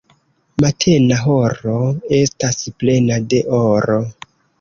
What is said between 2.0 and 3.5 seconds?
estas plena de